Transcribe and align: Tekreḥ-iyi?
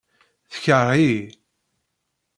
Tekreḥ-iyi? 0.51 1.21